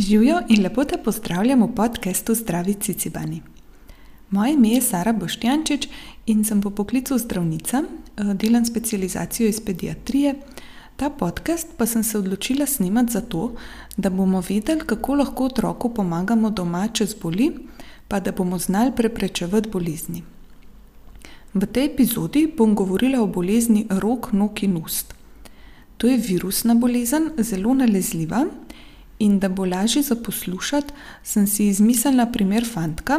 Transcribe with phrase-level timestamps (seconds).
[0.00, 3.42] Živijo in lepo te pozdravljam v podkastu Zdravi Cicibani.
[4.30, 5.88] Moje ime je Sara Boštjančič
[6.26, 10.34] in sem po poklicu zdravnica, eh, delam specializacijo iz pediatrije.
[10.96, 13.52] Ta podcast pa sem se odločila snemati zato,
[13.96, 17.52] da bomo vedeli, kako lahko otroku pomagamo doma, če zboli,
[18.08, 20.22] pa da bomo znali preprečevati bolezni.
[21.54, 25.14] V tej epizodi bom govorila o bolezni rok, nog in ust.
[25.96, 28.46] To je virusna bolezen, zelo nalezljiva.
[29.20, 33.18] In da bo lažje za poslušati, sem si izmislila primer fantka,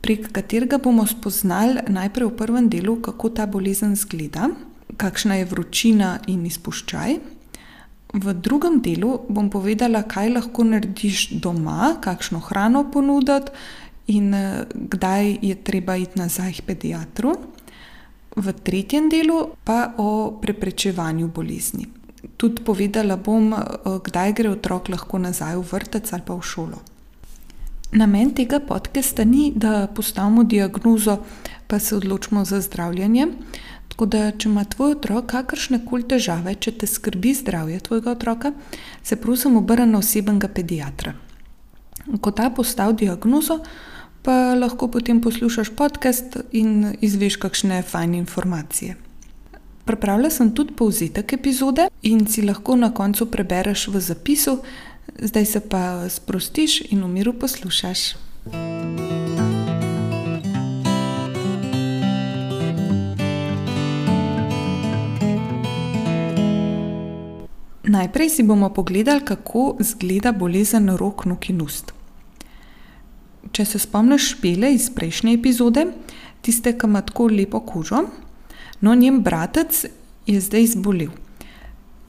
[0.00, 4.50] prek katerega bomo spoznali najprej v prvem delu, kako ta bolezen izgleda,
[4.96, 7.16] kakšna je vročina in izpuščaj.
[8.14, 13.50] V drugem delu bom povedala, kaj lahko narediš doma, kakšno hrano ponuditi
[14.14, 14.30] in
[14.70, 17.34] kdaj je treba iti nazaj k pediatru.
[18.36, 22.03] V tretjem delu pa o preprečevanju bolezni
[22.36, 23.58] tudi povedala bom, eh,
[24.04, 26.78] kdaj gre otrok lahko nazaj v vrtec ali pa v šolo.
[27.94, 31.18] Namen tega podcasta ni, da postavimo diagnozo,
[31.66, 33.26] pa se odločimo za zdravljenje.
[33.88, 38.50] Tako da, če ima tvoj otrok kakršne koli težave, če te skrbi zdravje tvojega otroka,
[39.02, 41.14] se prosim obrni na osebnega pediatra.
[42.20, 43.60] Ko ta postavi diagnozo,
[44.26, 48.96] pa lahko potem poslušaš podcast in izveš kakšne fajne informacije.
[49.84, 54.58] Pripravila sem tudi povzetek epizode in si lahko na koncu prebereš v zapisu,
[55.18, 58.14] zdaj se pa sprostiš in v miru poslušaš.
[67.84, 71.92] Najprej si bomo pogledali, kako izgleda bolezen rok, nog in ust.
[73.52, 75.86] Če se spomniš špele iz prejšnje epizode,
[76.42, 78.02] tiste, ki ima tako lepo kožo,
[78.84, 79.84] No, njen bratec
[80.26, 81.08] je zdaj zbolel.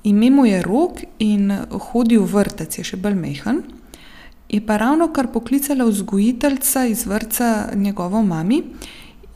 [0.05, 3.63] Ime mu je rok in hodi v vrtec, je še bolj mehen.
[4.49, 8.61] Je pa ravno kar poklicala vzgojiteljica iz vrca njegovo mami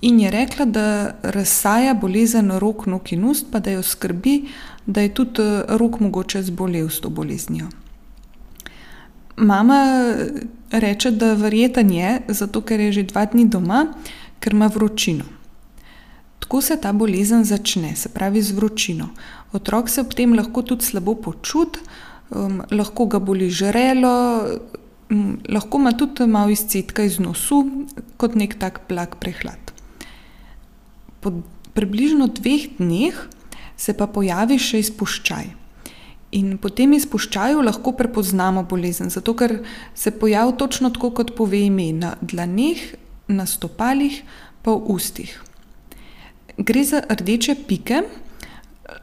[0.01, 0.85] in je rekla, da
[1.23, 4.43] razsaja bolezen rok, nog in ust, pa da jo skrbi,
[4.85, 7.67] da je tudi rok mogoče zbolel s to boleznijo.
[9.37, 9.81] Mama
[10.71, 13.87] reče, da verjeten je, zato ker je že dva dni doma,
[14.39, 15.25] ker ima vročino.
[16.39, 19.09] Tako se ta bolezen začne, se pravi z vročino.
[19.53, 21.81] Otrok se ob tem lahko tudi slabo počuti,
[22.29, 24.45] um, lahko ga boli žrelo,
[25.09, 27.63] um, lahko ima tudi malo izcetka iz nosu,
[28.17, 29.73] kot nek tak blag prehlad.
[31.19, 31.33] Po
[31.73, 33.15] približno dveh dneh
[33.77, 35.55] se pa pojavi še izpuščaj.
[36.37, 39.63] In po tem izpuščaju lahko prepoznamo bolezen, zato ker
[39.97, 42.77] se pojavi točno tako, kot pove ime, na dlaneh,
[43.27, 44.21] na stopalih,
[44.61, 45.39] pa v ustih
[46.59, 48.01] gre za rdeče pike,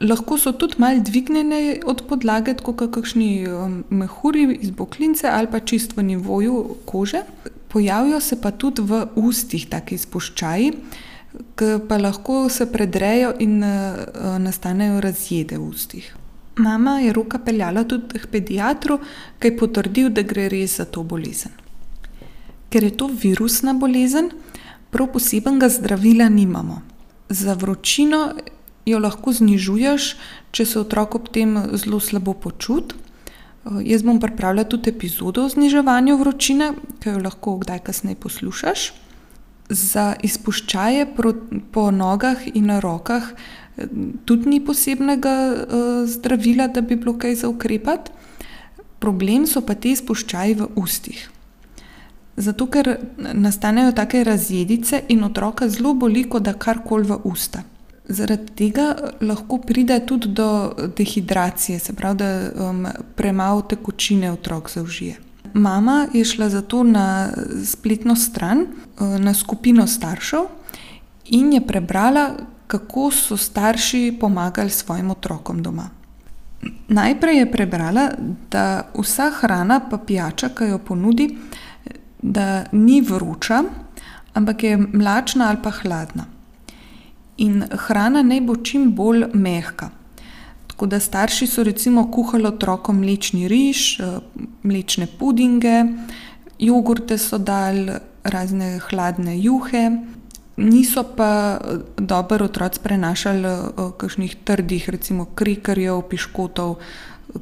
[0.01, 5.59] lahko so tudi malo dvignjene od podlage, kot kakšni um, mehuri iz boklince ali pa
[5.59, 7.23] čist v nivoju kože.
[7.67, 10.71] Pojavijo se pa tudi v ustih taki izpuščaji,
[11.59, 16.15] ki pa lahko se predrejo in uh, nastanejo razjede v ustih.
[16.57, 18.99] Mama je roka peljala tudi k pediatru,
[19.39, 21.53] ki je potrdil, da gre res za to bolezen.
[22.69, 24.31] Ker je to virusna bolezen,
[24.89, 26.81] prav posebnega zdravila nimamo.
[27.29, 28.31] Za vročino
[28.87, 30.07] jo lahko znižuješ,
[30.55, 32.95] če se otrok ob tem zelo slabo počuti.
[33.67, 36.71] Eh, jaz bom pripravila tudi epizodo o zniževanju vročine,
[37.03, 38.91] ki jo lahko kdaj kasneje poslušaš.
[39.69, 41.09] Za izpuščaje
[41.71, 43.87] po nogah in na rokah eh,
[44.25, 48.11] tudi ni posebnega uh, zdravila, da bi bilo kaj za ukrepati.
[48.99, 51.27] Problem so pa ti izpuščaji v ustih.
[52.37, 57.63] Zato, ker nastanejo take razjedice in otroka zelo boli, ko da karkoli v usta.
[58.09, 62.29] Zaradi tega lahko pride tudi do dehidracije, se pravi, da
[62.69, 62.85] um,
[63.15, 65.17] premalo tekočine otrok zaužije.
[65.53, 67.29] Mama je šla zato na
[67.65, 68.65] spletno stran,
[68.99, 70.45] na skupino staršev
[71.25, 72.29] in je prebrala,
[72.67, 75.89] kako so starši pomagali svojim otrokom doma.
[76.87, 78.09] Najprej je prebrala,
[78.51, 81.29] da vsa hrana, pa pijača, ki jo ponudi,
[82.21, 83.63] da ni vroča,
[84.33, 86.25] ampak je mlačna ali pa hladna.
[87.37, 89.89] In hrana naj bo čim bolj mehka.
[90.67, 93.99] Tako da starši so recimo kuhali otrokom mlečni riž,
[94.63, 95.83] mlečne pudinge,
[96.59, 97.93] jogurte so dali,
[98.23, 99.89] razne hladne juhe.
[100.57, 101.59] Niso pa
[101.97, 103.49] dobro otroci prenašali
[103.97, 106.79] kakšnih trdih, recimo krikarjev, piškotov,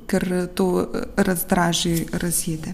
[0.08, 2.74] ker to razdraži razjede.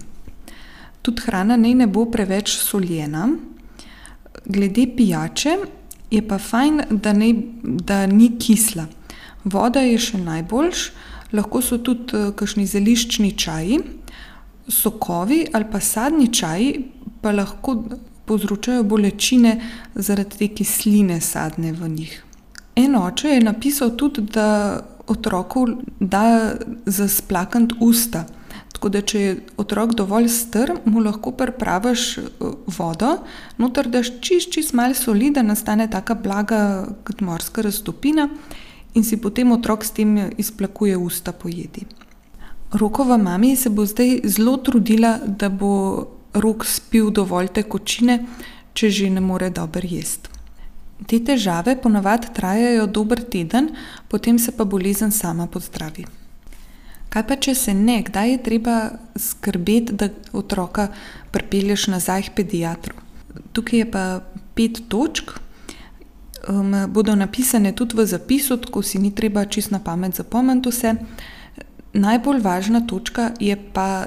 [1.02, 3.28] Tudi hrana naj ne bo preveč soljena.
[4.46, 5.56] Glede pijače
[6.12, 7.32] je pa fajn, da, ne,
[7.62, 8.86] da ni kisla.
[9.44, 10.84] Voda je še najboljš,
[11.32, 13.80] lahko so tudi uh, kakšni zeliščni čaji.
[14.68, 16.68] Sokovi ali pa sadni čaji
[17.20, 17.74] pa lahko
[18.30, 19.56] povzročajo bolečine
[19.94, 22.12] zaradi te kisline sadne v njih.
[22.78, 25.66] En oče je napisal tudi, da otroku
[26.00, 26.54] da
[26.86, 28.24] za splakniti usta.
[28.82, 32.16] Tako da če je otrok dovolj star, mu lahko pripraviš
[32.66, 33.12] vodo,
[33.54, 38.24] noter daš čisto, čisto malo soli, da nastane taka blaga kot morska raztopina,
[38.98, 41.84] in si potem otrok s tem izplakuje usta po jedi.
[42.74, 45.70] Rokova mami se bo zdaj zelo trudila, da bo
[46.34, 48.16] Rok spil dovolj tekočine,
[48.74, 50.26] če že ne more dobro jesti.
[51.06, 53.70] Te težave po navadi trajajo dober teden,
[54.08, 56.21] potem se pa bolezen sama pozdravi.
[57.12, 58.76] Kaj pa če se ne, kdaj je treba
[59.20, 60.88] skrbeti, da otroka
[61.30, 62.94] pripelješ nazaj k pediatru?
[63.52, 64.04] Tukaj je pa
[64.56, 65.34] pet točk,
[66.88, 70.94] bodo napisane tudi v zapisu, tako si ni treba čisto na pamet zapomniti vse.
[71.92, 74.06] Najbolj važna točka je pa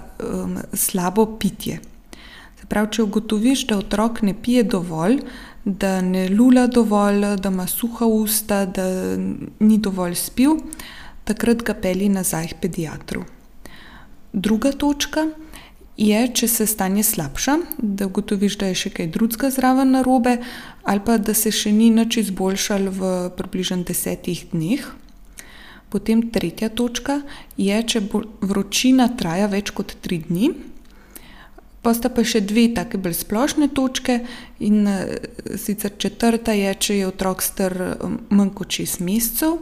[0.73, 1.79] slabo pitje.
[2.59, 5.19] Se pravi, če ugotoviš, da otrok ne pije dovolj,
[5.65, 8.85] da ne lula dovolj, da ima suha usta, da
[9.59, 10.57] ni dovolj spil,
[11.25, 13.25] takrat ga pelji nazaj k pediatru.
[14.33, 15.27] Druga točka
[15.97, 20.37] je, če se stanje slabša, da ugotoviš, da je še kaj drugega zraven narobe
[20.83, 24.83] ali pa da se še ni nič izboljšalo v približno desetih dneh.
[25.89, 27.21] Potem tretja točka
[27.57, 28.01] je, če
[28.43, 30.51] vročina traja več kot tri dni.
[31.85, 34.19] Pol sta pa še dve taki bolj splošni točki,
[34.59, 34.89] in
[35.61, 37.77] sicer četrta je, če je otrok star
[38.29, 39.61] manj kot šest mesecev.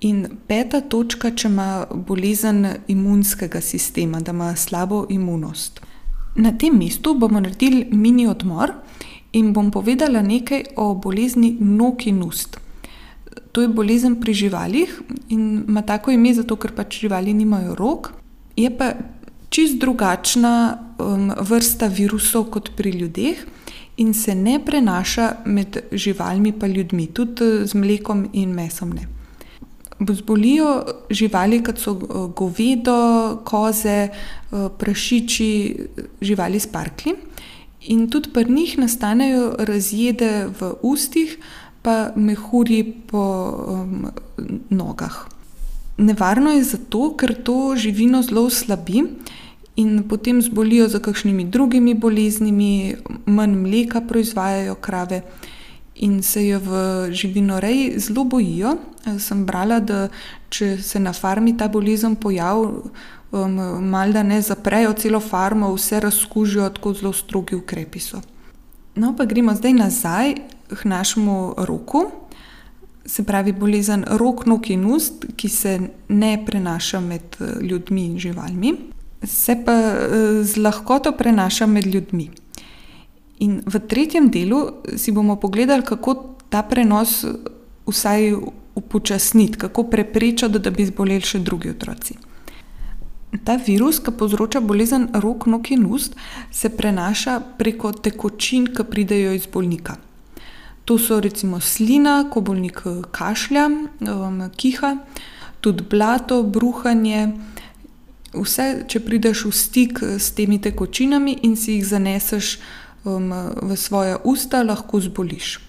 [0.00, 5.80] In peta točka, če ima bolezen imunskega sistema, da ima slabo imunost.
[6.36, 8.74] Na tem mestu bomo naredili mini odmor
[9.32, 12.58] in bom povedala nekaj o bolezni nog in ust.
[13.52, 14.92] To je bolezen pri živalih
[15.32, 18.12] in ima tako ime zato, ker pač živali nimajo rok.
[18.56, 18.92] Je pa
[19.48, 20.78] čisto drugačna
[21.40, 23.36] vrsta virusov kot pri ljudeh
[23.96, 29.15] in se ne prenaša med živalmi pa ljudmi, tudi z mlekom in mesom ne.
[30.00, 31.94] Zbolijo živali, kot so
[32.36, 34.08] govedo, koze,
[34.50, 35.76] prašiči,
[36.20, 37.14] živali s parklji.
[37.88, 41.38] In tudi pri njih nastanejo razjede v ustih
[41.82, 43.24] pa mehurji po
[44.70, 45.26] nogah.
[45.96, 49.04] Nevarno je zato, ker to živino zelo oslabi
[49.76, 52.96] in potem zbolijo za kakšnimi drugimi boleznimi,
[53.26, 55.22] manj mleka proizvajajo krave
[55.96, 56.72] in se je v
[57.10, 58.76] živinoreji zelo bojijo.
[59.18, 60.08] Sem brala, da
[60.48, 62.90] če se na farmi ta bolezen pojavi,
[63.80, 68.20] malodane zaprejo celo farmo, vse razkužijo, tako zelo strogi ukrepi so.
[68.96, 70.34] No, pa gremo zdaj nazaj
[70.68, 72.06] k našemu Roku.
[73.06, 75.78] Se pravi bolezen rok, nog in ust, ki se
[76.08, 78.72] ne prenaša med ljudmi in živalmi.
[79.22, 79.76] Se pa
[80.42, 82.30] z lahkoto prenaša med ljudmi.
[83.38, 87.24] In v tretjem delu si bomo pogledali, kako ta prenos
[87.86, 88.32] vsaj
[88.74, 92.16] upočasniti, kako preprečiti, da bi zboleli še drugi otroci.
[93.44, 96.16] Ta virus, ke povzroča bolezen rok, nog in ust,
[96.52, 99.96] se prenaša preko tekočin, ke pridejo iz bolnika.
[100.86, 103.66] To so recimo slina, ko bolnik kašlja,
[104.56, 104.92] kiha,
[105.60, 107.32] tudi blato, bruhanje,
[108.36, 112.58] vse, če prideš v stik s temi tekočinami in si jih zaneseš
[113.06, 115.60] v svoja usta, lahko zboliš.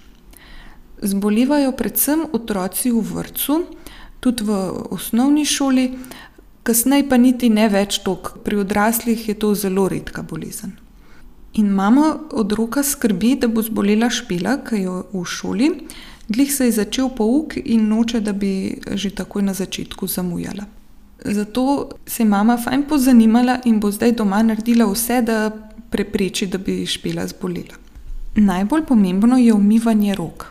[1.02, 3.62] Zbolevajo predvsem otroci v vrtcu,
[4.20, 4.50] tudi v
[4.90, 5.92] osnovni šoli,
[6.62, 10.74] kasneje pa niti ne več toliko, pri odraslih je to zelo redka bolezen.
[11.54, 15.70] In mama od Roka skrbi, da bo zbolela Špela, ke je v šoli.
[16.28, 20.66] Glih se je začel pouk in noče, da bi že takoj na začetku zamujala.
[21.24, 26.58] Zato se je mama fajn pozanimala in bo zdaj doma naredila vse, da prepreči, da
[26.58, 27.76] bi Špela zbolela.
[28.36, 30.46] Najbolj pomembno je umivanje rok.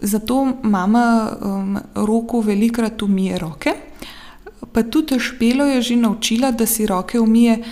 [0.00, 1.30] Zato mama
[1.94, 3.74] Roku velikokrat umije roke,
[4.72, 7.62] pa tudi Špelo je že naučila, da si roke umije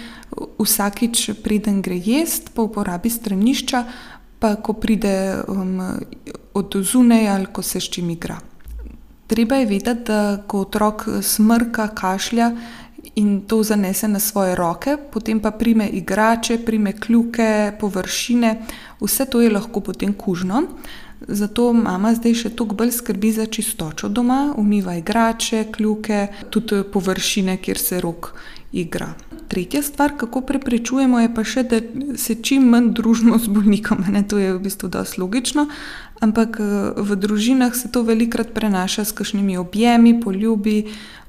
[0.58, 3.84] vsakič, preden gre jest, po uporabi stranišča
[4.38, 5.42] pa ko pride
[6.54, 8.38] od zunaj ali ko se s čim igra.
[9.26, 12.50] Treba je vedeti, da ko otrok smrka, kašlja
[13.16, 18.62] in to zanese na svoje roke, potem pa prime igrače, prime kljuke, površine,
[19.00, 20.62] vse to je lahko potem kužno.
[21.20, 27.56] Zato mama zdaj še toliko bolj skrbi za čistočo doma, umiva igrače, kljuke, tudi površine,
[27.56, 28.34] kjer se Rok
[28.72, 29.14] igra.
[29.48, 31.80] Tretja stvar, kako preprečujemo, je pa še, da
[32.20, 35.68] se čim manj družimo z bolnikom, ne, to je v bistvu dosti logično.
[36.20, 36.58] Ampak
[36.96, 40.82] v družinah se to velikokrat prenaša s kakšnimi objemi, poljubi,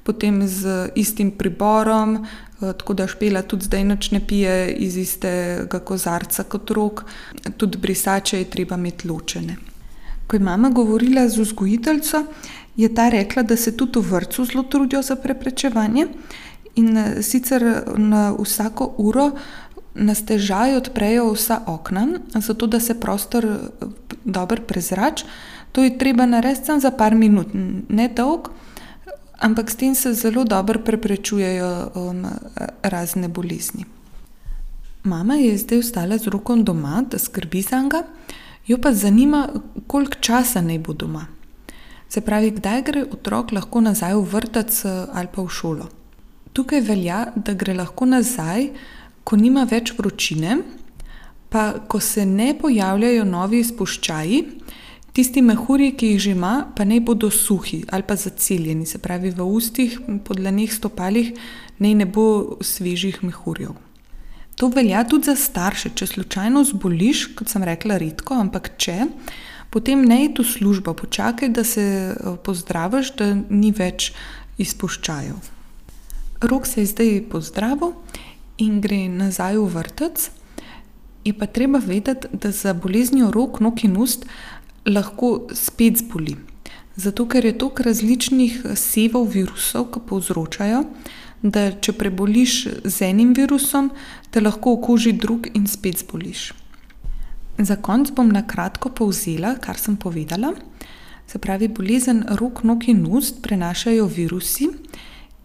[0.07, 2.21] potem z istim priborom,
[2.59, 7.03] tako da Špela tudi zdaj nič ne pije iz istega kozarca kot Rok.
[7.57, 9.57] Tudi brisače je treba imeti ločene.
[10.27, 12.23] Ko je mama govorila z vzgojiteljico,
[12.77, 16.07] je ta rekla, da se tudi v vrtcu zelo trudijo za preprečevanje.
[16.75, 17.63] In sicer
[17.97, 19.31] na vsako uro
[19.97, 23.47] na stežaj odprejo vsa okna, zato da se prostor
[24.23, 25.25] dobro prezrači.
[25.71, 27.47] To je treba narediti samo za par minut,
[27.89, 28.51] ne dolgo,
[29.39, 31.91] ampak s tem se zelo dobro preprečujejo
[32.84, 33.86] razne bolezni.
[35.03, 37.89] Mama je zdaj ostala z Rokom doma, da skrbi zanj,
[38.67, 39.48] jo pa zanima,
[39.88, 41.27] koliko časa naj bo doma.
[42.10, 44.82] Se pravi, kdaj gre otrok lahko nazaj v vrtec
[45.13, 45.88] ali pa v šolo.
[46.53, 48.70] Tukaj velja, da gre lahko nazaj,
[49.24, 50.58] ko nima več vročine,
[51.50, 54.39] pa ko se ne pojavljajo novi izpuščaji,
[55.17, 59.31] tisti mehurji, ki jih že ima, pa naj bodo suhi ali pa zaceljeni, se pravi
[59.33, 61.33] v ustih, po dlaneh, stopalih
[61.81, 63.74] naj ne bo svežih mehurjev.
[64.57, 69.05] To velja tudi za starše, če slučajno zboliš, kot sem rekla, redko, ampak če,
[69.74, 71.86] potem ne iti v službo, počakaj, da se
[72.45, 74.12] pozdraviš, da ni več
[74.57, 75.38] izpuščajev.
[76.50, 77.93] Rok se je zdaj pozdravil
[78.62, 80.29] in gre nazaj v vrtec.
[81.27, 84.25] Je pa treba vedeti, da za boleznijo rok, nog in ust
[84.88, 86.36] lahko spet zboli.
[86.96, 90.84] Zato ker je toliko različnih sevov virusov, ki povzročajo,
[91.44, 92.53] da če preboliš
[92.84, 93.91] z enim virusom,
[94.32, 96.51] te lahko okuži drug in spet zboliš.
[97.58, 100.53] Za konec bom na kratko povzela, kar sem povedala.
[101.27, 104.70] Se pravi, bolezen rok, nog in ust prenašajo virusi,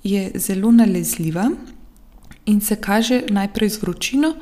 [0.03, 1.51] je zelo nalezljiva
[2.47, 4.35] in se kaže najprej z vročino,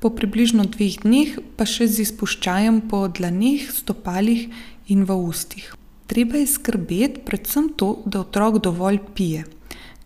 [0.00, 4.48] po približno dveh dneh pa še z izpuščajem po dlaneh, stopalih
[4.88, 5.74] in v ustih.
[6.08, 9.44] Treba je skrbeti predvsem to, da otrok dovolj pije,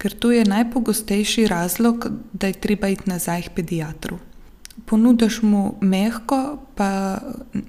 [0.02, 4.18] ker to je najpogostejši razlog, da je treba iti nazaj k pediatru.
[4.88, 7.20] Ponudiš mu mehko, pa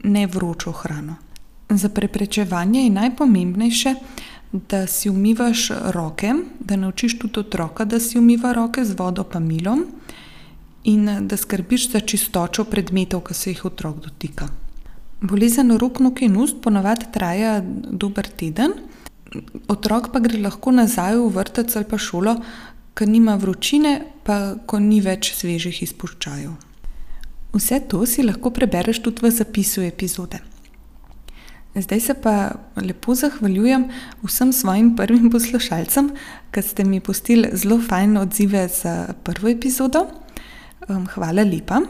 [0.04, 1.20] ne vročo hrano.
[1.70, 3.96] Za preprečevanje je najpomembnejše,
[4.54, 9.40] da si umivaš roke, da naučiš tudi otroka, da si umiva roke z vodo pa
[9.40, 9.86] milom,
[10.84, 14.50] in da skrbiš za čistočo predmetov, ki se jih otrok dotika.
[15.22, 18.74] Bolezen rok, nog in ust ponavadi traja dober teden,
[19.68, 22.36] otrok pa gre lahko nazaj v vrtec ali pa šolo,
[22.94, 26.52] ko nima vročine, pa ko ni več svežih izpuščajev.
[27.54, 30.42] Vse to si lahko prebereš tudi v zapisu epizode.
[31.76, 33.88] Zdaj se pa lepo zahvaljujem
[34.24, 36.12] vsem svojim prvim poslušalcem,
[36.52, 40.06] ki ste mi pustili zelo fajn odzive za prvo epizodo.
[40.88, 41.82] Hvala lepa.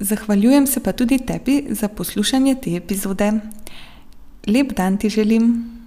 [0.00, 3.32] Zahvaljujem se pa tudi tebi za poslušanje te epizode.
[4.46, 5.79] Lep dan ti želim.